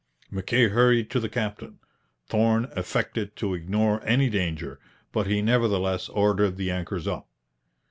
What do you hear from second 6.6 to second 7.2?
anchors